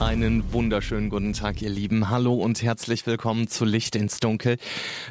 [0.00, 2.10] Einen wunderschönen guten Tag, ihr Lieben.
[2.10, 4.56] Hallo und herzlich willkommen zu Licht ins Dunkel.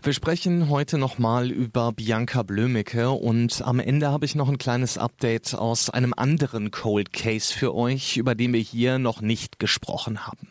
[0.03, 4.97] Wir sprechen heute nochmal über Bianca Blömecke und am Ende habe ich noch ein kleines
[4.97, 10.27] Update aus einem anderen Cold Case für euch, über den wir hier noch nicht gesprochen
[10.27, 10.49] haben.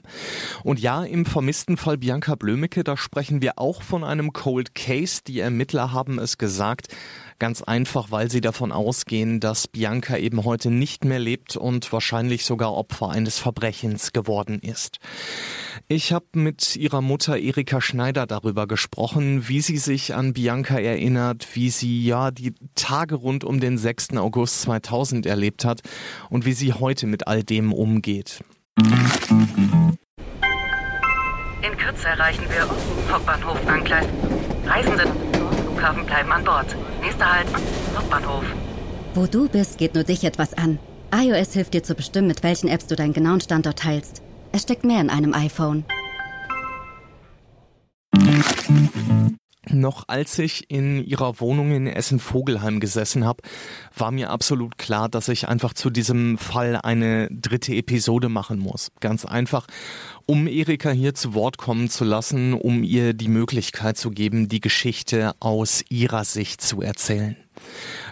[0.65, 5.21] Und ja, im vermissten Fall Bianca Blömecke, da sprechen wir auch von einem Cold Case.
[5.27, 6.89] Die Ermittler haben es gesagt.
[7.43, 12.45] Ganz einfach, weil sie davon ausgehen, dass Bianca eben heute nicht mehr lebt und wahrscheinlich
[12.45, 14.99] sogar Opfer eines Verbrechens geworden ist.
[15.89, 21.49] Ich habe mit ihrer Mutter Erika Schneider darüber gesprochen, wie sie sich an Bianca erinnert,
[21.55, 24.19] wie sie ja die Tage rund um den 6.
[24.19, 25.81] August 2000 erlebt hat
[26.31, 28.45] und wie sie heute mit all dem umgeht.
[31.61, 32.69] In Kürze erreichen wir
[33.13, 34.07] Hauptbahnhof Angleis.
[34.65, 35.32] Reisende
[35.83, 36.77] Flughafen bleiben an Bord.
[37.01, 37.49] Nächster Halt,
[37.97, 38.45] Hauptbahnhof.
[39.15, 40.79] Wo du bist, geht nur dich etwas an.
[41.13, 44.23] iOS hilft dir zu bestimmen, mit welchen Apps du deinen genauen Standort teilst.
[44.53, 45.85] Es steckt mehr in einem iPhone.
[49.69, 53.43] Noch als ich in ihrer Wohnung in Essen-Vogelheim gesessen habe,
[53.97, 58.91] war mir absolut klar, dass ich einfach zu diesem Fall eine dritte Episode machen muss.
[59.01, 59.67] Ganz einfach,
[60.27, 64.61] um Erika hier zu Wort kommen zu lassen, um ihr die Möglichkeit zu geben, die
[64.61, 67.37] Geschichte aus ihrer Sicht zu erzählen.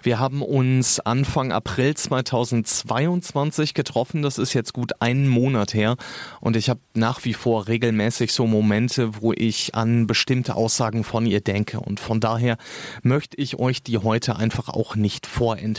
[0.03, 4.23] Wir haben uns Anfang April 2022 getroffen.
[4.23, 5.97] Das ist jetzt gut einen Monat her.
[6.41, 11.27] Und ich habe nach wie vor regelmäßig so Momente, wo ich an bestimmte Aussagen von
[11.27, 11.81] ihr denke.
[11.81, 12.57] Und von daher
[13.03, 15.70] möchte ich euch die heute einfach auch nicht vorenthalten.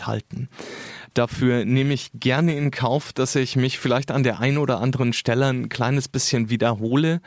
[1.14, 5.14] Dafür nehme ich gerne in Kauf, dass ich mich vielleicht an der einen oder anderen
[5.14, 7.22] Stelle ein kleines bisschen wiederhole.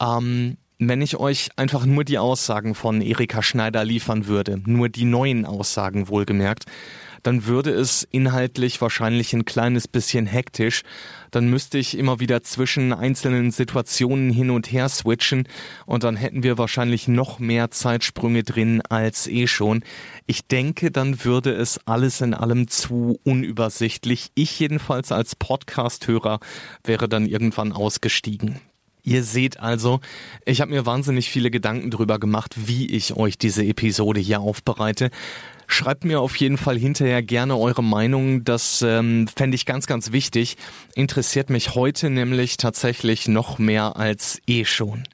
[0.00, 5.04] Ähm, wenn ich euch einfach nur die Aussagen von Erika Schneider liefern würde, nur die
[5.04, 6.64] neuen Aussagen wohlgemerkt,
[7.26, 10.82] dann würde es inhaltlich wahrscheinlich ein kleines bisschen hektisch.
[11.32, 15.48] Dann müsste ich immer wieder zwischen einzelnen Situationen hin und her switchen
[15.86, 19.82] und dann hätten wir wahrscheinlich noch mehr Zeitsprünge drin als eh schon.
[20.26, 24.30] Ich denke, dann würde es alles in allem zu unübersichtlich.
[24.36, 26.38] Ich jedenfalls als Podcast-Hörer
[26.84, 28.60] wäre dann irgendwann ausgestiegen.
[29.06, 30.00] Ihr seht also,
[30.44, 35.10] ich habe mir wahnsinnig viele Gedanken drüber gemacht, wie ich euch diese Episode hier aufbereite.
[35.68, 38.42] Schreibt mir auf jeden Fall hinterher gerne eure Meinung.
[38.42, 40.56] Das ähm, fände ich ganz, ganz wichtig.
[40.96, 45.04] Interessiert mich heute nämlich tatsächlich noch mehr als eh schon.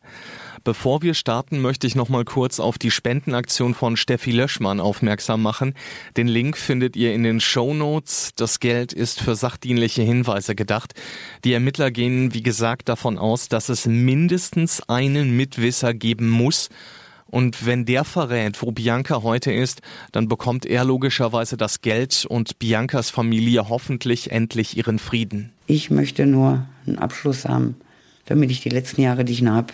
[0.64, 5.42] Bevor wir starten, möchte ich noch mal kurz auf die Spendenaktion von Steffi Löschmann aufmerksam
[5.42, 5.74] machen.
[6.16, 8.30] Den Link findet ihr in den Show Notes.
[8.36, 10.94] Das Geld ist für sachdienliche Hinweise gedacht.
[11.44, 16.68] Die Ermittler gehen, wie gesagt, davon aus, dass es mindestens einen Mitwisser geben muss.
[17.26, 19.80] Und wenn der verrät, wo Bianca heute ist,
[20.12, 25.50] dann bekommt er logischerweise das Geld und Biancas Familie hoffentlich endlich ihren Frieden.
[25.66, 27.76] Ich möchte nur einen Abschluss haben,
[28.26, 29.72] damit ich die letzten Jahre, die ich noch habe,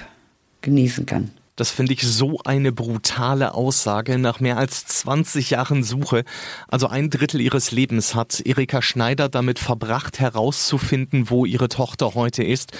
[0.62, 1.30] genießen kann.
[1.58, 6.22] Das finde ich so eine brutale Aussage nach mehr als 20 Jahren Suche.
[6.68, 12.44] Also ein Drittel ihres Lebens hat Erika Schneider damit verbracht, herauszufinden, wo ihre Tochter heute
[12.44, 12.70] ist,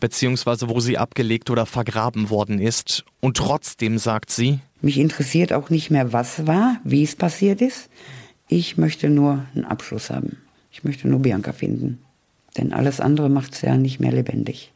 [0.00, 3.04] beziehungsweise wo sie abgelegt oder vergraben worden ist.
[3.20, 7.88] Und trotzdem sagt sie, mich interessiert auch nicht mehr, was war, wie es passiert ist.
[8.48, 10.38] Ich möchte nur einen Abschluss haben.
[10.72, 12.00] Ich möchte nur Bianca finden.
[12.58, 14.73] Denn alles andere macht es ja nicht mehr lebendig.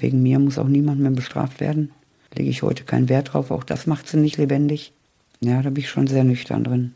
[0.00, 1.90] Wegen mir muss auch niemand mehr bestraft werden.
[2.34, 3.50] Lege ich heute keinen Wert drauf.
[3.50, 4.92] Auch das macht sie nicht lebendig.
[5.40, 6.94] Ja, da bin ich schon sehr nüchtern drin.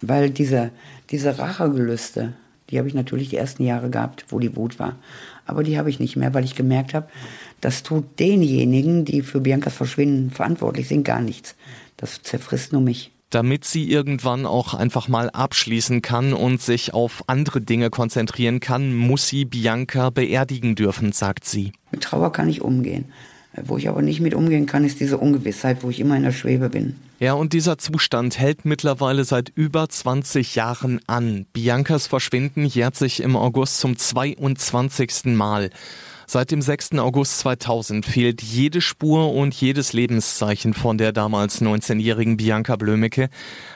[0.00, 0.70] Weil diese,
[1.10, 2.34] diese Rachegelüste,
[2.70, 4.96] die habe ich natürlich die ersten Jahre gehabt, wo die Wut war.
[5.46, 7.08] Aber die habe ich nicht mehr, weil ich gemerkt habe,
[7.60, 11.56] das tut denjenigen, die für Biancas Verschwinden verantwortlich sind, gar nichts.
[11.96, 17.24] Das zerfrisst nur mich damit sie irgendwann auch einfach mal abschließen kann und sich auf
[17.26, 21.72] andere Dinge konzentrieren kann, muss sie Bianca beerdigen dürfen, sagt sie.
[21.90, 23.06] Mit Trauer kann ich umgehen.
[23.64, 26.32] Wo ich aber nicht mit umgehen kann, ist diese Ungewissheit, wo ich immer in der
[26.32, 26.96] Schwebe bin.
[27.18, 31.46] Ja, und dieser Zustand hält mittlerweile seit über 20 Jahren an.
[31.52, 35.24] Biancas Verschwinden jährt sich im August zum 22.
[35.34, 35.70] Mal.
[36.30, 36.98] Seit dem 6.
[36.98, 43.30] August 2000 fehlt jede Spur und jedes Lebenszeichen von der damals 19-jährigen Bianca Blömecke.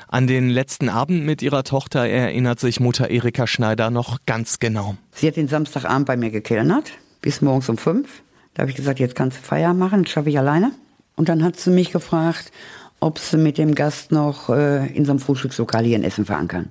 [0.06, 4.96] An den letzten Abend mit ihrer Tochter erinnert sich Mutter Erika Schneider noch ganz genau.
[5.14, 8.22] Sie hat den Samstagabend bei mir gekellnert, bis morgens um fünf.
[8.52, 10.72] Da habe ich gesagt, jetzt kannst du Feier machen, das schaffe ich alleine.
[11.16, 12.52] Und dann hat sie mich gefragt,
[13.00, 16.68] ob sie mit dem Gast noch äh, in so einem Frühstückslokal hier in Essen kann.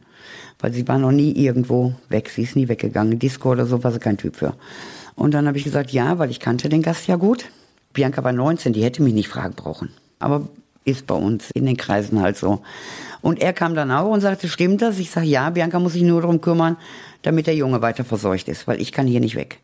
[0.60, 3.18] Weil sie war noch nie irgendwo weg, sie ist nie weggegangen.
[3.18, 4.54] Disco oder so war sie kein Typ für.
[5.16, 7.46] Und dann habe ich gesagt, ja, weil ich kannte den Gast ja gut.
[7.94, 9.90] Bianca war 19, die hätte mich nicht fragen brauchen.
[10.20, 10.48] Aber
[10.86, 12.62] ist bei uns in den Kreisen halt so.
[13.22, 14.98] Und er kam dann auch und sagte, stimmt das?
[14.98, 16.78] Ich sage, ja, Bianca muss sich nur darum kümmern,
[17.22, 19.60] damit der Junge weiter versorgt ist, weil ich kann hier nicht weg.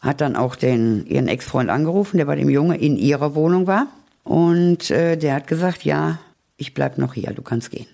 [0.00, 3.88] Hat dann auch den, ihren Ex-Freund angerufen, der bei dem Junge in ihrer Wohnung war.
[4.24, 6.18] Und äh, der hat gesagt, ja,
[6.56, 7.86] ich bleib noch hier, du kannst gehen.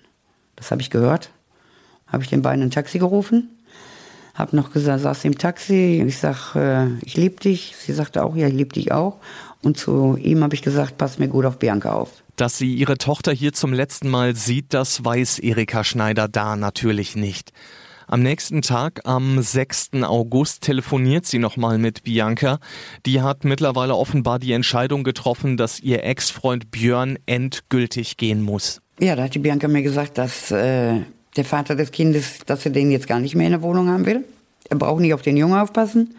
[0.55, 1.31] Das habe ich gehört.
[2.07, 3.49] Habe ich den beiden ein Taxi gerufen.
[4.37, 6.03] Hab noch gesagt, saß im Taxi.
[6.05, 7.75] Ich sag, äh, ich liebe dich.
[7.75, 9.17] Sie sagte auch, ja, ich liebe dich auch.
[9.63, 12.11] Und zu ihm habe ich gesagt, pass mir gut auf Bianca auf.
[12.35, 17.15] Dass sie ihre Tochter hier zum letzten Mal sieht, das weiß Erika Schneider da natürlich
[17.15, 17.51] nicht.
[18.05, 20.03] Am nächsten Tag, am 6.
[20.03, 22.59] August, telefoniert sie nochmal mit Bianca.
[23.07, 28.81] Die hat mittlerweile offenbar die Entscheidung getroffen, dass ihr Ex-Freund Björn endgültig gehen muss.
[28.99, 31.01] Ja, da hat die Bianca mir gesagt, dass äh,
[31.37, 34.05] der Vater des Kindes, dass er den jetzt gar nicht mehr in der Wohnung haben
[34.05, 34.23] will.
[34.69, 36.15] Er braucht nicht auf den Jungen aufpassen.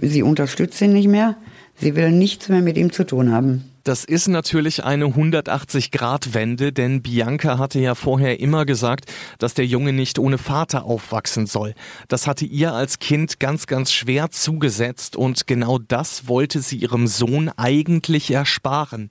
[0.00, 1.36] Sie unterstützt ihn nicht mehr.
[1.78, 3.64] Sie will nichts mehr mit ihm zu tun haben.
[3.86, 9.04] Das ist natürlich eine 180-Grad-Wende, denn Bianca hatte ja vorher immer gesagt,
[9.38, 11.72] dass der Junge nicht ohne Vater aufwachsen soll.
[12.08, 17.06] Das hatte ihr als Kind ganz, ganz schwer zugesetzt und genau das wollte sie ihrem
[17.06, 19.08] Sohn eigentlich ersparen.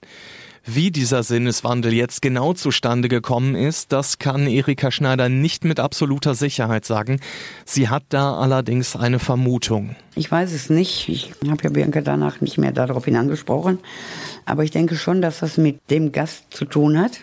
[0.68, 6.34] Wie dieser Sinneswandel jetzt genau zustande gekommen ist, das kann Erika Schneider nicht mit absoluter
[6.34, 7.20] Sicherheit sagen.
[7.64, 9.94] Sie hat da allerdings eine Vermutung.
[10.16, 11.08] Ich weiß es nicht.
[11.08, 13.78] Ich habe ja Bianca danach nicht mehr darauf angesprochen.
[14.44, 17.20] Aber ich denke schon, dass das mit dem Gast zu tun hat,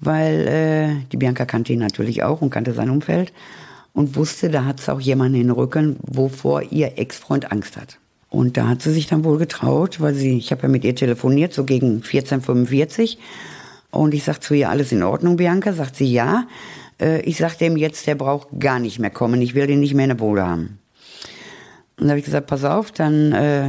[0.00, 3.34] weil äh, die Bianca kannte ihn natürlich auch und kannte sein Umfeld
[3.92, 7.98] und wusste, da hat es auch jemanden in den Rücken, wovor ihr Ex-Freund Angst hat.
[8.32, 10.96] Und da hat sie sich dann wohl getraut, weil sie, ich habe ja mit ihr
[10.96, 13.18] telefoniert, so gegen 14.45
[13.90, 15.74] und ich sag zu ihr, alles in Ordnung, Bianca?
[15.74, 16.46] Sagt sie, ja.
[16.98, 19.92] Äh, ich sagte ihm jetzt, der braucht gar nicht mehr kommen, ich will den nicht
[19.92, 20.78] mehr in der Bude haben.
[21.98, 23.68] Und da habe ich gesagt, pass auf, dann äh,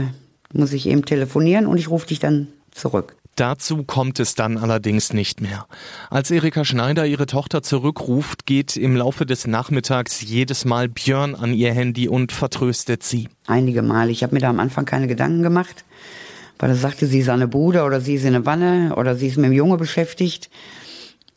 [0.54, 3.18] muss ich eben telefonieren und ich rufe dich dann zurück.
[3.36, 5.66] Dazu kommt es dann allerdings nicht mehr.
[6.12, 11.54] Als Erika Schneider ihre Tochter zurückruft, geht im Laufe des Nachmittags jedes Mal Björn an
[11.54, 13.30] ihr Handy und vertröstet sie.
[13.48, 14.12] Einige Mal.
[14.12, 15.84] Ich habe mir da am Anfang keine Gedanken gemacht,
[16.60, 19.16] weil er sagte, sie ist an der Bude oder sie ist in der Wanne oder
[19.16, 20.52] sie ist mit dem Junge beschäftigt.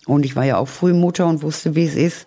[0.05, 2.27] Und ich war ja auch früh Mutter und wusste, wie es ist.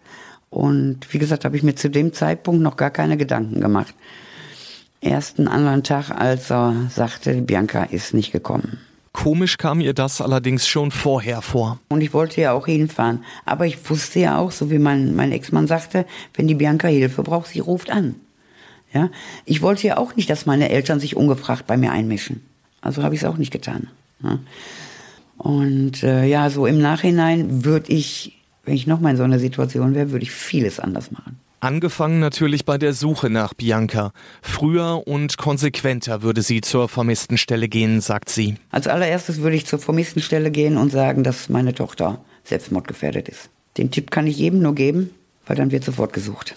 [0.50, 3.94] Und wie gesagt, habe ich mir zu dem Zeitpunkt noch gar keine Gedanken gemacht.
[5.00, 8.80] Erst einen anderen Tag, als er sagte, Bianca ist nicht gekommen.
[9.12, 11.80] Komisch kam ihr das allerdings schon vorher vor.
[11.90, 13.24] Und ich wollte ja auch hinfahren.
[13.46, 17.24] Aber ich wusste ja auch, so wie mein, mein Ex-Mann sagte, wenn die Bianca Hilfe
[17.24, 18.16] braucht, sie ruft an.
[18.94, 19.10] Ja,
[19.46, 22.42] ich wollte ja auch nicht, dass meine Eltern sich ungefragt bei mir einmischen.
[22.82, 23.88] Also habe ich es auch nicht getan.
[24.24, 24.40] Ja.
[25.38, 29.96] Und äh, ja, so im Nachhinein würde ich, wenn ich nochmal in so einer Situation
[29.96, 31.40] wäre, würde ich vieles anders machen.
[31.62, 34.14] Angefangen natürlich bei der Suche nach Bianca.
[34.42, 38.56] Früher und konsequenter würde sie zur vermissten Stelle gehen, sagt sie.
[38.72, 43.50] Als allererstes würde ich zur vermissten Stelle gehen und sagen, dass meine Tochter selbstmordgefährdet ist.
[43.78, 45.12] Den Tipp kann ich jedem nur geben,
[45.46, 46.56] weil dann wird sofort gesucht.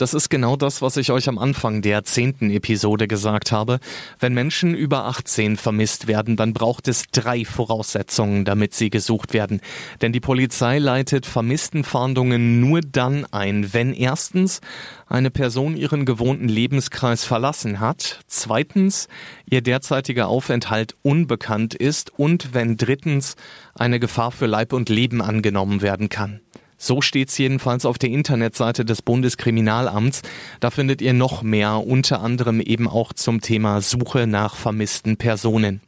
[0.00, 3.80] Das ist genau das, was ich euch am Anfang der zehnten Episode gesagt habe.
[4.18, 9.60] Wenn Menschen über 18 vermisst werden, dann braucht es drei Voraussetzungen, damit sie gesucht werden.
[10.00, 14.62] Denn die Polizei leitet Vermisstenfahndungen nur dann ein, wenn erstens
[15.06, 19.06] eine Person ihren gewohnten Lebenskreis verlassen hat, zweitens
[19.50, 23.36] ihr derzeitiger Aufenthalt unbekannt ist und wenn drittens
[23.74, 26.40] eine Gefahr für Leib und Leben angenommen werden kann.
[26.82, 30.22] So steht's jedenfalls auf der Internetseite des Bundeskriminalamts.
[30.60, 35.82] Da findet ihr noch mehr, unter anderem eben auch zum Thema Suche nach vermissten Personen.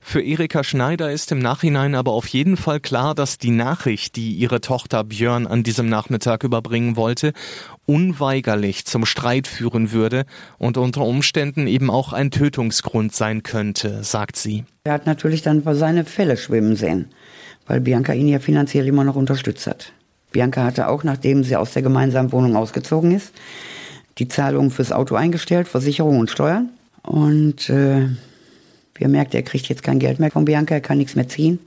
[0.00, 4.32] Für Erika Schneider ist im Nachhinein aber auf jeden Fall klar, dass die Nachricht, die
[4.32, 7.34] ihre Tochter Björn an diesem Nachmittag überbringen wollte,
[7.84, 10.24] unweigerlich zum Streit führen würde
[10.56, 14.64] und unter Umständen eben auch ein Tötungsgrund sein könnte, sagt sie.
[14.84, 17.10] Er hat natürlich dann seine Fälle schwimmen sehen,
[17.66, 19.92] weil Bianca ihn ja finanziell immer noch unterstützt hat.
[20.32, 23.32] Bianca hatte auch, nachdem sie aus der gemeinsamen Wohnung ausgezogen ist,
[24.18, 26.70] die Zahlungen fürs Auto eingestellt, Versicherung und Steuern.
[27.02, 28.08] Und äh,
[28.94, 31.60] wir merkt, er kriegt jetzt kein Geld mehr von Bianca, er kann nichts mehr ziehen.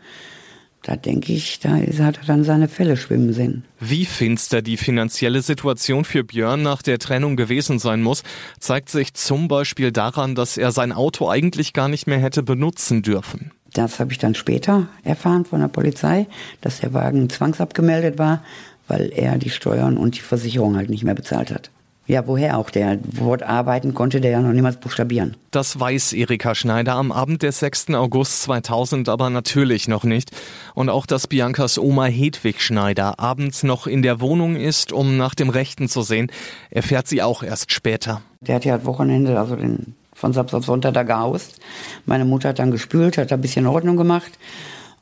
[0.83, 3.63] Da denke ich, da hat er dann seine Fälle schwimmen sehen.
[3.79, 8.23] Wie finster die finanzielle Situation für Björn nach der Trennung gewesen sein muss,
[8.59, 13.03] zeigt sich zum Beispiel daran, dass er sein Auto eigentlich gar nicht mehr hätte benutzen
[13.03, 13.51] dürfen.
[13.73, 16.27] Das habe ich dann später erfahren von der Polizei,
[16.59, 18.43] dass der Wagen zwangsabgemeldet war,
[18.87, 21.69] weil er die Steuern und die Versicherung halt nicht mehr bezahlt hat.
[22.07, 22.69] Ja, woher auch?
[22.71, 25.37] Der Wort arbeiten konnte der ja noch niemals buchstabieren.
[25.51, 27.91] Das weiß Erika Schneider am Abend des 6.
[27.91, 30.31] August 2000 aber natürlich noch nicht.
[30.73, 35.35] Und auch, dass Biancas Oma Hedwig Schneider abends noch in der Wohnung ist, um nach
[35.35, 36.31] dem Rechten zu sehen,
[36.69, 38.21] erfährt sie auch erst später.
[38.41, 41.59] Der hat ja Wochenende, also den, von Samstag auf Sonntag da gehaust.
[42.05, 44.31] Meine Mutter hat dann gespült, hat da ein bisschen Ordnung gemacht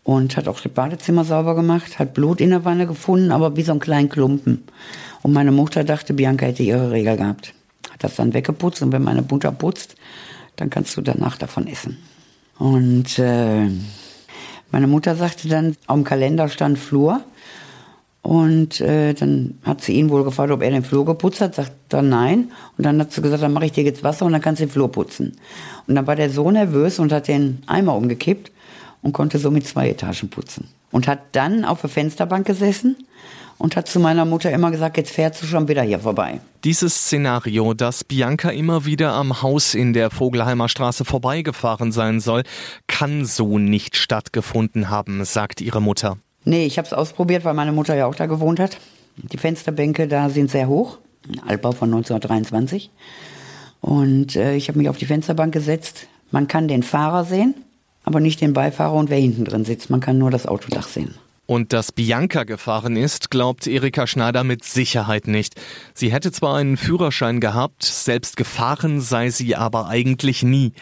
[0.04, 3.62] und hat auch das Badezimmer sauber gemacht, hat Blut in der Wanne gefunden, aber wie
[3.62, 4.64] so einen kleinen Klumpen.
[5.22, 7.54] Und meine Mutter dachte, Bianca hätte ihre Regel gehabt.
[7.92, 9.96] Hat das dann weggeputzt und wenn meine Mutter putzt,
[10.56, 11.98] dann kannst du danach davon essen.
[12.58, 13.68] Und äh,
[14.72, 17.22] meine Mutter sagte dann, dem Kalender stand Flur.
[18.22, 21.56] Und äh, dann hat sie ihn wohl gefragt, ob er den Flur geputzt hat.
[21.56, 22.52] Sagt dann nein.
[22.78, 24.66] Und dann hat sie gesagt, dann mache ich dir jetzt Wasser und dann kannst du
[24.66, 25.38] den Flur putzen.
[25.88, 28.52] Und dann war der so nervös und hat den Eimer umgekippt
[29.02, 30.68] und konnte somit zwei Etagen putzen.
[30.92, 32.98] Und hat dann auf der Fensterbank gesessen
[33.60, 36.40] und hat zu meiner Mutter immer gesagt, jetzt fährst du schon wieder hier vorbei.
[36.64, 42.44] Dieses Szenario, dass Bianca immer wieder am Haus in der Vogelheimer Straße vorbeigefahren sein soll,
[42.88, 46.18] kann so nicht stattgefunden haben, sagt ihre Mutter.
[46.46, 48.78] Nee, ich habe es ausprobiert, weil meine Mutter ja auch da gewohnt hat.
[49.18, 52.90] Die Fensterbänke da sind sehr hoch, ein Altbau von 1923.
[53.82, 56.08] Und äh, ich habe mich auf die Fensterbank gesetzt.
[56.32, 57.56] Man kann den Fahrer sehen,
[58.04, 59.90] aber nicht den Beifahrer und wer hinten drin sitzt.
[59.90, 61.16] Man kann nur das Autodach sehen.
[61.50, 65.60] Und dass Bianca gefahren ist, glaubt Erika Schneider mit Sicherheit nicht.
[65.96, 70.74] Sie hätte zwar einen Führerschein gehabt, selbst gefahren sei sie aber eigentlich nie.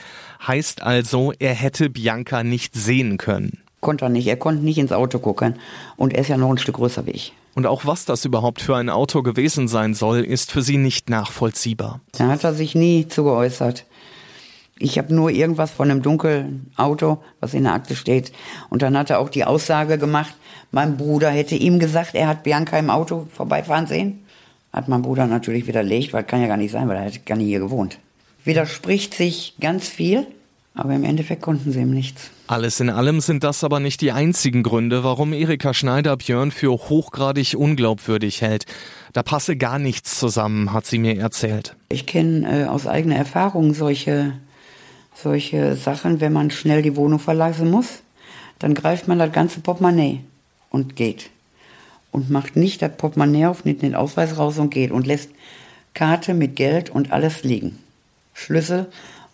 [0.46, 3.62] Heißt also, er hätte Bianca nicht sehen können.
[3.88, 5.56] Konnte er nicht, er konnte nicht ins Auto gucken.
[5.96, 7.32] Und er ist ja noch ein Stück größer wie ich.
[7.56, 11.10] Und auch was das überhaupt für ein Auto gewesen sein soll, ist für sie nicht
[11.10, 12.02] nachvollziehbar.
[12.12, 13.86] Da hat er sich nie zu geäußert.
[14.78, 18.34] Ich habe nur irgendwas von einem dunklen Auto, was in der Akte steht.
[18.70, 20.36] Und dann hat er auch die Aussage gemacht,
[20.72, 24.26] mein Bruder hätte ihm gesagt, er hat Bianca im Auto vorbeifahren sehen.
[24.74, 27.38] Hat mein Bruder natürlich widerlegt, weil kann ja gar nicht sein, weil er hat gar
[27.38, 28.00] nicht hier gewohnt.
[28.44, 30.28] Widerspricht sich ganz viel,
[30.78, 32.30] aber im Endeffekt konnten sie ihm nichts.
[32.46, 36.72] Alles in allem sind das aber nicht die einzigen Gründe, warum Erika Schneider Björn für
[36.72, 38.66] hochgradig unglaubwürdig hält.
[39.14, 41.76] Da passe gar nichts zusammen, hat sie mir erzählt.
[41.90, 44.34] Ich kenne äh, aus eigener Erfahrung solche,
[45.16, 48.04] solche Sachen, wenn man schnell die Wohnung verlassen muss,
[48.60, 50.22] dann greift man das ganze Portemonnaie
[50.70, 51.32] und geht.
[52.12, 55.32] Und macht nicht das Portemonnaie auf, nimmt den Ausweis raus und geht und lässt
[55.96, 57.80] Karte mit Geld und alles liegen.
[58.34, 58.88] Schlüssel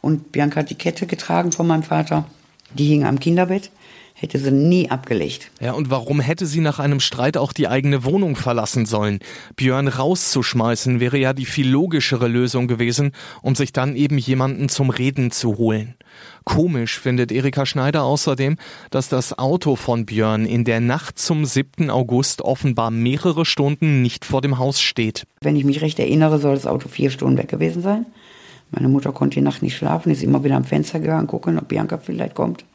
[0.04, 2.26] und Bianca hat die Kette getragen von meinem Vater.
[2.74, 3.72] Die hing am Kinderbett
[4.14, 5.50] hätte sie nie abgelegt.
[5.60, 9.20] Ja, und warum hätte sie nach einem Streit auch die eigene Wohnung verlassen sollen?
[9.56, 14.90] Björn rauszuschmeißen wäre ja die viel logischere Lösung gewesen, um sich dann eben jemanden zum
[14.90, 15.96] Reden zu holen.
[16.44, 18.58] Komisch findet Erika Schneider außerdem,
[18.92, 21.90] dass das Auto von Björn in der Nacht zum 7.
[21.90, 25.26] August offenbar mehrere Stunden nicht vor dem Haus steht.
[25.42, 28.06] Wenn ich mich recht erinnere, soll das Auto vier Stunden weg gewesen sein.
[28.74, 31.68] Meine Mutter konnte die Nacht nicht schlafen, ist immer wieder am Fenster gegangen, gucken, ob
[31.68, 32.66] Bianca vielleicht kommt.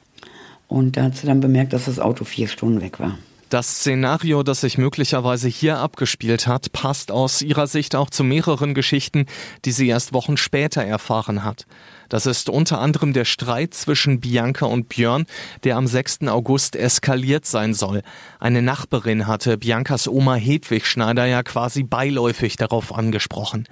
[0.68, 3.18] Und da hat sie dann bemerkt, dass das Auto vier Stunden weg war.
[3.48, 8.74] Das Szenario, das sich möglicherweise hier abgespielt hat, passt aus ihrer Sicht auch zu mehreren
[8.74, 9.26] Geschichten,
[9.64, 11.66] die sie erst Wochen später erfahren hat.
[12.08, 15.26] Das ist unter anderem der Streit zwischen Bianca und Björn,
[15.64, 16.28] der am 6.
[16.28, 18.02] August eskaliert sein soll.
[18.40, 23.66] Eine Nachbarin hatte Biancas Oma Hedwig Schneider ja quasi beiläufig darauf angesprochen.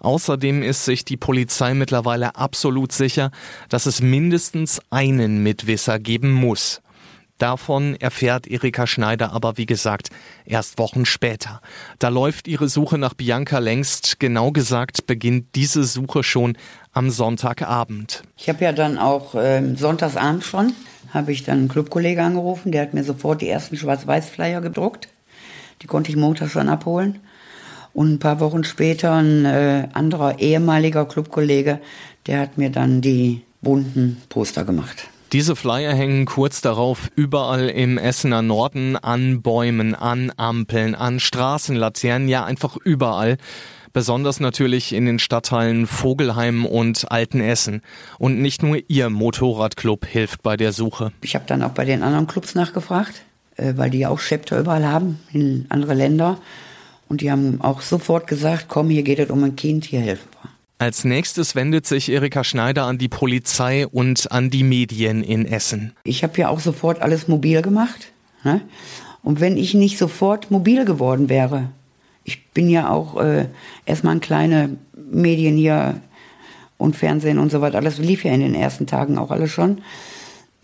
[0.00, 3.30] Außerdem ist sich die Polizei mittlerweile absolut sicher,
[3.68, 6.81] dass es mindestens einen Mitwisser geben muss.
[7.42, 10.10] Davon erfährt Erika Schneider aber, wie gesagt,
[10.44, 11.60] erst Wochen später.
[11.98, 14.20] Da läuft ihre Suche nach Bianca längst.
[14.20, 16.56] Genau gesagt beginnt diese Suche schon
[16.92, 18.22] am Sonntagabend.
[18.36, 20.72] Ich habe ja dann auch äh, Sonntagsabend schon,
[21.12, 25.08] habe ich dann einen Clubkollege angerufen, der hat mir sofort die ersten Schwarz-Weiß-Flyer gedruckt.
[25.82, 27.18] Die konnte ich montags schon abholen.
[27.92, 31.80] Und ein paar Wochen später ein äh, anderer ehemaliger Clubkollege,
[32.28, 35.08] der hat mir dann die bunten Poster gemacht.
[35.32, 42.28] Diese Flyer hängen kurz darauf überall im Essener Norden an Bäumen, an Ampeln, an Straßenlaternen,
[42.28, 43.38] ja einfach überall.
[43.94, 47.80] Besonders natürlich in den Stadtteilen Vogelheim und Altenessen.
[48.18, 51.12] Und nicht nur ihr Motorradclub hilft bei der Suche.
[51.22, 53.22] Ich habe dann auch bei den anderen Clubs nachgefragt,
[53.56, 56.36] äh, weil die ja auch Chapter überall haben, in andere Länder.
[57.08, 60.28] Und die haben auch sofort gesagt, komm, hier geht es um ein Kind, hier helfen.
[60.82, 65.92] Als nächstes wendet sich Erika Schneider an die Polizei und an die Medien in Essen.
[66.02, 68.10] Ich habe ja auch sofort alles mobil gemacht.
[68.42, 68.62] Ne?
[69.22, 71.68] Und wenn ich nicht sofort mobil geworden wäre,
[72.24, 73.46] ich bin ja auch äh,
[73.86, 76.00] erstmal in kleine Medien hier
[76.78, 79.82] und Fernsehen und so weiter, alles lief ja in den ersten Tagen auch alles schon,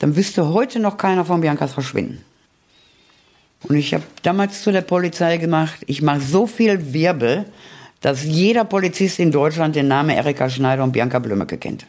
[0.00, 2.24] dann wüsste heute noch keiner von Biancas Verschwinden.
[3.68, 7.44] Und ich habe damals zu der Polizei gemacht, ich mache so viel Wirbel,
[8.00, 11.86] dass jeder Polizist in Deutschland den Namen Erika Schneider und Bianca Blümecke kennt.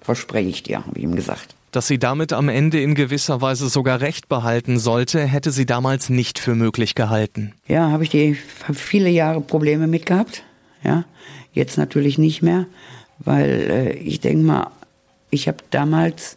[0.00, 1.54] Verspreche ich dir, habe ich ihm gesagt.
[1.72, 6.08] Dass sie damit am Ende in gewisser Weise sogar Recht behalten sollte, hätte sie damals
[6.08, 7.52] nicht für möglich gehalten.
[7.66, 8.36] Ja, habe ich die
[8.72, 10.42] viele Jahre Probleme mit gehabt.
[10.84, 11.04] Ja,
[11.52, 12.66] jetzt natürlich nicht mehr,
[13.18, 14.70] weil äh, ich denke mal,
[15.30, 16.36] ich habe damals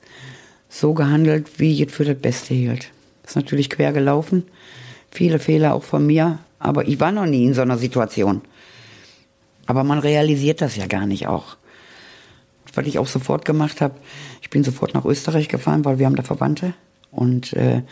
[0.70, 2.92] so gehandelt, wie ich es für das Beste hielt.
[3.26, 4.44] Ist natürlich quer gelaufen,
[5.12, 8.42] viele Fehler auch von mir, aber ich war noch nie in so einer Situation.
[9.70, 11.56] Aber man realisiert das ja gar nicht auch.
[12.74, 13.94] Was ich auch sofort gemacht habe,
[14.42, 16.74] ich bin sofort nach Österreich gefahren, weil wir haben da Verwandte.
[17.12, 17.84] Und äh,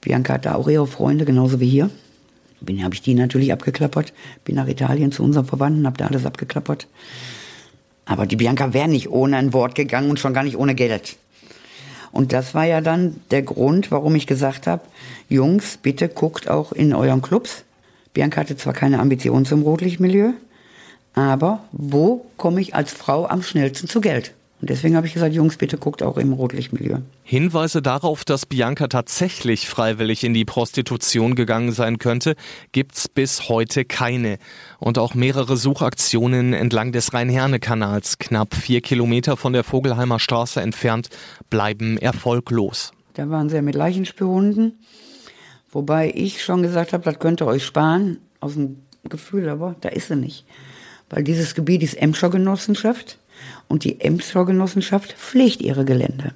[0.00, 1.90] Bianca hat da auch ihre Freunde, genauso wie hier.
[2.62, 4.14] Bin habe ich die natürlich abgeklappert.
[4.46, 6.88] Bin nach Italien zu unseren Verwandten, habe da alles abgeklappert.
[8.06, 11.18] Aber die Bianca wäre nicht ohne ein Wort gegangen und schon gar nicht ohne Geld.
[12.12, 14.80] Und das war ja dann der Grund, warum ich gesagt habe,
[15.28, 17.64] Jungs, bitte guckt auch in euren Clubs.
[18.14, 20.32] Bianca hatte zwar keine Ambitionen zum Rotlichtmilieu,
[21.14, 24.34] aber wo komme ich als Frau am schnellsten zu Geld?
[24.60, 27.00] Und deswegen habe ich gesagt, Jungs, bitte guckt auch im Rotlichtmilieu.
[27.22, 32.34] Hinweise darauf, dass Bianca tatsächlich freiwillig in die Prostitution gegangen sein könnte,
[32.72, 34.38] gibt's bis heute keine.
[34.78, 41.10] Und auch mehrere Suchaktionen entlang des Rhein-Herne-Kanals, knapp vier Kilometer von der Vogelheimer Straße entfernt,
[41.50, 42.92] bleiben erfolglos.
[43.12, 44.78] Da waren sie ja mit Leichenspürhunden,
[45.72, 48.78] wobei ich schon gesagt habe, das könnt ihr euch sparen, aus dem
[49.10, 50.46] Gefühl, aber da ist sie nicht.
[51.10, 53.18] Weil dieses Gebiet ist Emscher Genossenschaft
[53.68, 56.32] und die Emscher Genossenschaft pflegt ihre Gelände.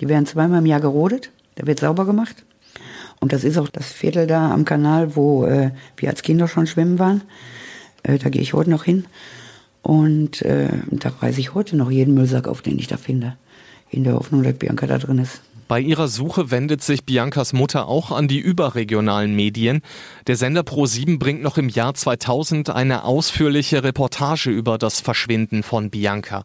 [0.00, 2.44] Die werden zweimal im Jahr gerodet, da wird sauber gemacht.
[3.20, 6.66] Und das ist auch das Viertel da am Kanal, wo äh, wir als Kinder schon
[6.66, 7.22] schwimmen waren.
[8.04, 9.06] Äh, da gehe ich heute noch hin.
[9.82, 13.36] Und äh, da reiße ich heute noch jeden Müllsack auf, den ich da finde.
[13.90, 15.40] In der Hoffnung, dass Bianca da drin ist.
[15.68, 19.82] Bei ihrer Suche wendet sich Biancas Mutter auch an die überregionalen Medien.
[20.26, 25.90] Der Sender Pro7 bringt noch im Jahr 2000 eine ausführliche Reportage über das Verschwinden von
[25.90, 26.44] Bianca.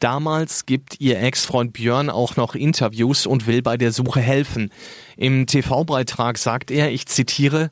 [0.00, 4.70] Damals gibt ihr Ex-Freund Björn auch noch Interviews und will bei der Suche helfen.
[5.16, 7.70] Im TV-Beitrag sagt er, ich zitiere,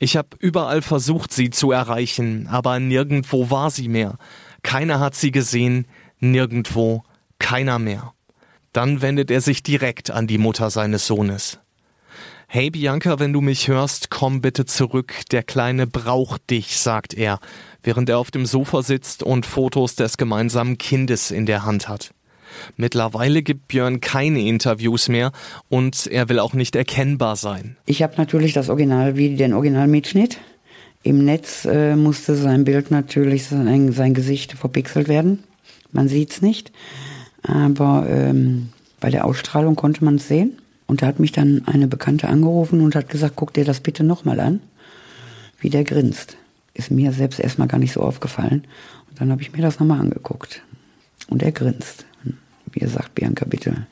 [0.00, 4.18] ich habe überall versucht, sie zu erreichen, aber nirgendwo war sie mehr.
[4.64, 5.86] Keiner hat sie gesehen,
[6.18, 7.04] nirgendwo,
[7.38, 8.12] keiner mehr.
[8.72, 11.58] Dann wendet er sich direkt an die Mutter seines Sohnes.
[12.48, 15.14] Hey Bianca, wenn du mich hörst, komm bitte zurück.
[15.30, 17.40] Der Kleine braucht dich, sagt er,
[17.82, 22.12] während er auf dem Sofa sitzt und Fotos des gemeinsamen Kindes in der Hand hat.
[22.76, 25.32] Mittlerweile gibt Björn keine Interviews mehr
[25.70, 27.78] und er will auch nicht erkennbar sein.
[27.86, 30.38] Ich habe natürlich das Original wie den Originalmitschnitt.
[31.02, 35.42] Im Netz äh, musste sein Bild natürlich sein, sein Gesicht verpixelt werden.
[35.90, 36.70] Man sieht's nicht.
[37.42, 40.58] Aber ähm, bei der Ausstrahlung konnte man es sehen.
[40.86, 44.04] Und da hat mich dann eine Bekannte angerufen und hat gesagt, guck dir das bitte
[44.04, 44.60] nochmal an,
[45.58, 46.36] wie der grinst.
[46.74, 48.64] Ist mir selbst erstmal gar nicht so aufgefallen.
[49.08, 50.62] Und dann habe ich mir das nochmal angeguckt.
[51.28, 52.04] Und er grinst.
[52.72, 53.86] Wie er sagt, Bianca, bitte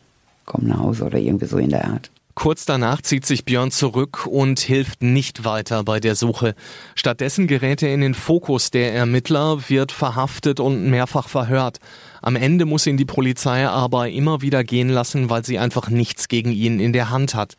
[0.47, 2.11] komm nach Hause oder irgendwie so in der Art.
[2.35, 6.55] Kurz danach zieht sich Björn zurück und hilft nicht weiter bei der Suche.
[6.95, 11.79] Stattdessen gerät er in den Fokus der Ermittler, wird verhaftet und mehrfach verhört.
[12.23, 16.29] Am Ende muss ihn die Polizei aber immer wieder gehen lassen, weil sie einfach nichts
[16.29, 17.57] gegen ihn in der Hand hat.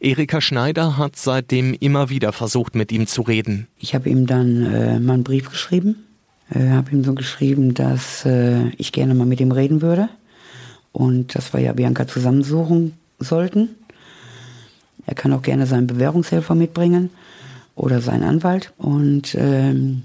[0.00, 3.68] Erika Schneider hat seitdem immer wieder versucht, mit ihm zu reden.
[3.78, 6.04] Ich habe ihm dann äh, mal einen Brief geschrieben,
[6.50, 10.08] äh, habe ihm so geschrieben, dass äh, ich gerne mal mit ihm reden würde
[10.92, 13.70] und dass wir ja Bianca zusammensuchen sollten.
[15.10, 17.10] Er kann auch gerne seinen Bewährungshelfer mitbringen
[17.74, 18.72] oder seinen Anwalt.
[18.78, 20.02] Und ähm,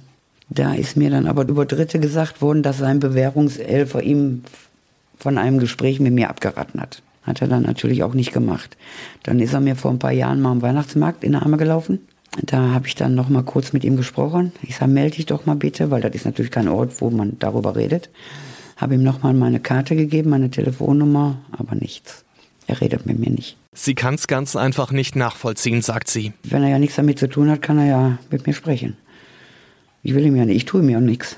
[0.49, 4.41] da ist mir dann aber über Dritte gesagt worden, dass sein Bewährungshelfer ihm
[5.19, 7.03] von einem Gespräch mit mir abgeraten hat.
[7.21, 8.77] Hat er dann natürlich auch nicht gemacht.
[9.21, 11.99] Dann ist er mir vor ein paar Jahren mal am Weihnachtsmarkt in die Arme gelaufen.
[12.41, 14.53] Da habe ich dann noch mal kurz mit ihm gesprochen.
[14.63, 17.37] Ich sage, melde dich doch mal bitte, weil das ist natürlich kein Ort, wo man
[17.37, 18.09] darüber redet.
[18.75, 22.24] Habe ihm noch mal meine Karte gegeben, meine Telefonnummer, aber nichts.
[22.67, 23.57] Er redet mit mir nicht.
[23.73, 26.33] Sie kann es ganz einfach nicht nachvollziehen, sagt sie.
[26.43, 28.97] Wenn er ja nichts damit zu tun hat, kann er ja mit mir sprechen.
[30.01, 31.37] Ich will ihm ja nicht, ich tue ihm ja nichts.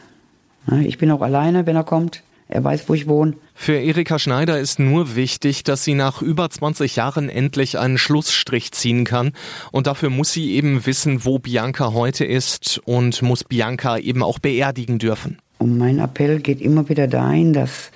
[0.84, 2.24] Ich bin auch alleine, wenn er kommt.
[2.50, 3.34] Er weiß, wo ich wohne.
[3.56, 8.72] Für Erika Schneider ist nur wichtig, dass sie nach über 20 Jahren endlich einen Schlussstrich
[8.72, 9.34] ziehen kann.
[9.72, 14.40] Und dafür muss sie eben wissen, wo Bianca heute ist und muss Bianca eben auch
[14.40, 15.40] beerdigen dürfen.
[15.58, 17.92] Und mein Appell geht immer wieder dahin, dass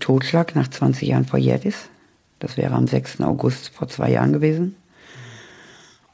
[0.00, 1.90] Totschlag nach 20 Jahren verjährt ist.
[2.42, 3.20] Das wäre am 6.
[3.20, 4.74] August vor zwei Jahren gewesen.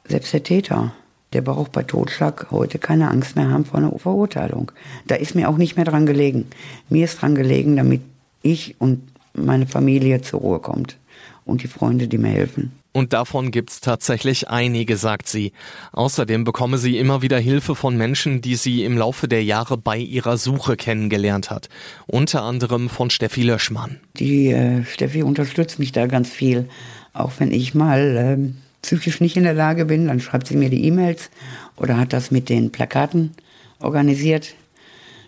[0.07, 0.93] Selbst der Täter,
[1.33, 4.71] der braucht bei Totschlag heute keine Angst mehr haben vor einer Verurteilung.
[5.07, 6.45] Da ist mir auch nicht mehr dran gelegen.
[6.87, 8.01] Mir ist dran gelegen, damit
[8.43, 9.01] ich und
[9.33, 10.97] meine Familie zur Ruhe kommt
[11.45, 12.78] und die Freunde, die mir helfen.
[12.91, 15.53] Und davon gibt's tatsächlich einige, sagt sie.
[15.91, 19.97] Außerdem bekomme sie immer wieder Hilfe von Menschen, die sie im Laufe der Jahre bei
[19.97, 21.69] ihrer Suche kennengelernt hat.
[22.07, 23.99] Unter anderem von Steffi Löschmann.
[24.15, 26.67] Die äh, Steffi unterstützt mich da ganz viel.
[27.13, 30.69] Auch wenn ich mal äh, psychisch nicht in der Lage bin, dann schreibt sie mir
[30.69, 31.29] die E-Mails
[31.75, 33.31] oder hat das mit den Plakaten
[33.79, 34.55] organisiert,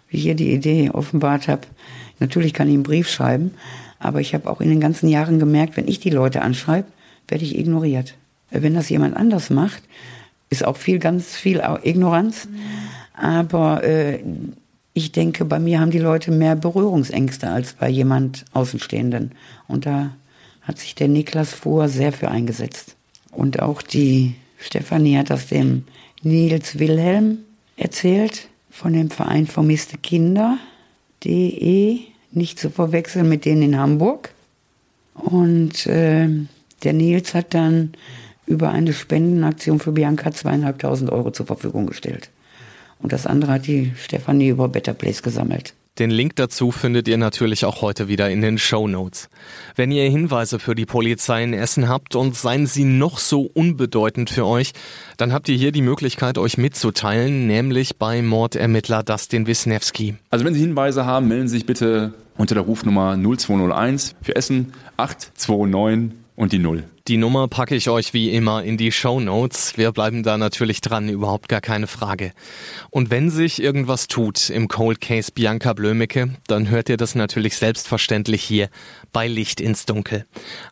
[0.10, 1.68] wie ich ihr die Idee offenbart habe.
[2.20, 3.52] Natürlich kann ich einen Brief schreiben,
[4.00, 6.88] aber ich habe auch in den ganzen Jahren gemerkt, wenn ich die Leute anschreibe,
[7.32, 8.16] werde ich ignoriert.
[8.52, 9.82] Wenn das jemand anders macht,
[10.50, 12.48] ist auch viel, ganz viel Ignoranz.
[13.14, 14.20] Aber äh,
[14.94, 19.32] ich denke, bei mir haben die Leute mehr Berührungsängste als bei jemand Außenstehenden.
[19.68, 20.12] Und da
[20.62, 22.96] hat sich der Niklas Fuhr sehr für eingesetzt.
[23.32, 25.86] Und auch die Stefanie hat das dem
[26.22, 27.40] Nils Wilhelm
[27.78, 30.58] erzählt von dem Verein Vermisste Kinder,
[31.24, 34.34] DE, nicht zu verwechseln mit denen in Hamburg.
[35.14, 36.28] Und äh,
[36.84, 37.94] der Nils hat dann
[38.46, 42.30] über eine Spendenaktion für Bianca zweieinhalbtausend Euro zur Verfügung gestellt.
[43.00, 45.74] Und das andere hat die Stefanie über Better Place gesammelt.
[46.00, 49.30] Den Link dazu findet ihr natürlich auch heute wieder in den Show Notes.
[49.76, 54.30] Wenn ihr Hinweise für die Polizei in Essen habt und seien sie noch so unbedeutend
[54.30, 54.72] für euch,
[55.18, 60.16] dann habt ihr hier die Möglichkeit, euch mitzuteilen, nämlich bei Mordermittler Dustin Wisniewski.
[60.30, 64.72] Also wenn Sie Hinweise haben, melden Sie sich bitte unter der Rufnummer 0201 für Essen
[64.96, 66.84] 829 und die Null.
[67.12, 69.78] Die Nummer packe ich euch wie immer in die Show Notes.
[69.78, 72.32] Wir bleiben da natürlich dran, überhaupt gar keine Frage.
[72.90, 77.58] Und wenn sich irgendwas tut im Cold Case Bianca Blömecke, dann hört ihr das natürlich
[77.58, 78.70] selbstverständlich hier
[79.12, 80.26] bei Licht ins Dunkel.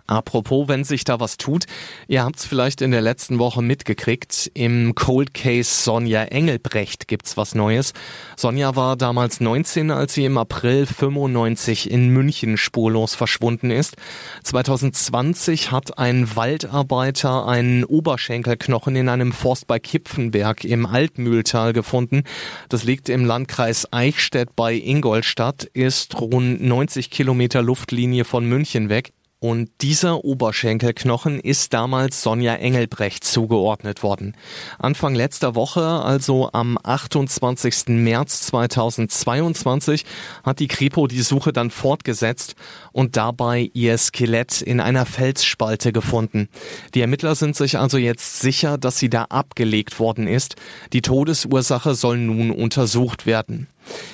[0.07, 1.65] Apropos, wenn sich da was tut,
[2.07, 7.35] ihr habt es vielleicht in der letzten Woche mitgekriegt, im Cold Case Sonja Engelbrecht gibt's
[7.35, 7.91] was Neues.
[8.37, 13.97] Sonja war damals 19, als sie im April 95 in München spurlos verschwunden ist.
[14.43, 22.23] 2020 hat ein Waldarbeiter einen Oberschenkelknochen in einem Forst bei Kipfenberg im Altmühltal gefunden.
[22.69, 29.13] Das liegt im Landkreis Eichstätt bei Ingolstadt, ist rund 90 Kilometer Luftlinie von München weg.
[29.41, 34.35] Und dieser Oberschenkelknochen ist damals Sonja Engelbrecht zugeordnet worden.
[34.77, 37.87] Anfang letzter Woche, also am 28.
[37.87, 40.03] März 2022,
[40.43, 42.55] hat die Kripo die Suche dann fortgesetzt
[42.91, 46.49] und dabei ihr Skelett in einer Felsspalte gefunden.
[46.93, 50.57] Die Ermittler sind sich also jetzt sicher, dass sie da abgelegt worden ist.
[50.91, 53.67] Die Todesursache soll nun untersucht werden.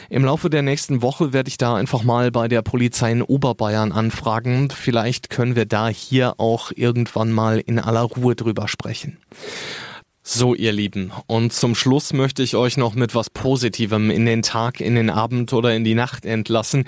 [0.10, 3.92] Im Laufe der nächsten Woche werde ich da einfach mal bei der Polizei in Oberbayern
[3.92, 4.70] anfragen.
[4.72, 9.18] Vielleicht können wir da hier auch irgendwann mal in aller Ruhe drüber sprechen.
[10.28, 14.42] So, ihr Lieben, und zum Schluss möchte ich euch noch mit was Positivem in den
[14.42, 16.86] Tag, in den Abend oder in die Nacht entlassen,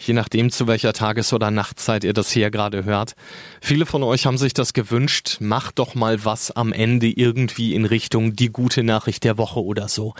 [0.00, 3.14] je nachdem zu welcher Tages- oder Nachtzeit ihr das hier gerade hört.
[3.60, 7.84] Viele von euch haben sich das gewünscht, macht doch mal was am Ende irgendwie in
[7.84, 10.14] Richtung die gute Nachricht der Woche oder so.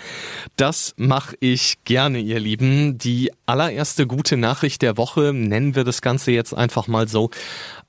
[0.54, 2.98] Das mache ich gerne, ihr Lieben.
[2.98, 7.30] Die allererste gute Nachricht der Woche, nennen wir das Ganze jetzt einfach mal so,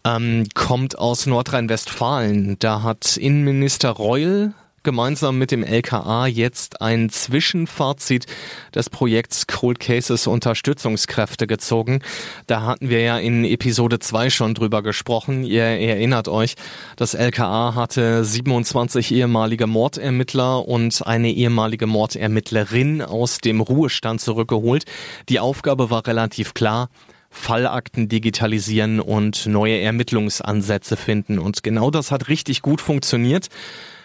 [0.04, 2.58] ähm, kommt aus Nordrhein-Westfalen.
[2.58, 8.26] Da hat Innenminister Reul gemeinsam mit dem LKA jetzt ein Zwischenfazit
[8.74, 12.02] des Projekts Cold Cases Unterstützungskräfte gezogen.
[12.48, 15.44] Da hatten wir ja in Episode 2 schon drüber gesprochen.
[15.44, 16.56] Ihr erinnert euch,
[16.96, 24.86] das LKA hatte 27 ehemalige Mordermittler und eine ehemalige Mordermittlerin aus dem Ruhestand zurückgeholt.
[25.30, 26.90] Die Aufgabe war relativ klar.
[27.34, 31.40] Fallakten digitalisieren und neue Ermittlungsansätze finden.
[31.40, 33.48] Und genau das hat richtig gut funktioniert.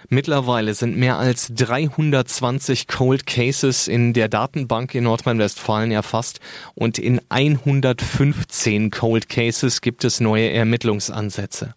[0.08, 6.38] Mittlerweile sind mehr als 320 Cold Cases in der Datenbank in Nordrhein-Westfalen erfasst
[6.74, 11.74] und in 115 Cold Cases gibt es neue Ermittlungsansätze.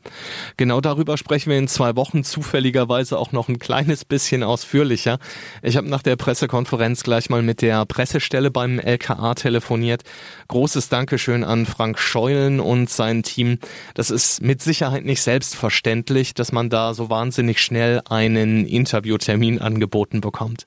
[0.58, 5.18] Genau darüber sprechen wir in zwei Wochen zufälligerweise auch noch ein kleines bisschen ausführlicher.
[5.64, 10.04] Ich habe nach der Pressekonferenz gleich mal mit der Pressestelle beim LKA telefoniert.
[10.50, 13.58] Großes Dankeschön an Frank Scheulen und sein Team.
[13.96, 20.22] Das ist mit Sicherheit nicht selbstverständlich, dass man da so wahnsinnig schnell einen Interviewtermin angeboten
[20.22, 20.66] bekommt.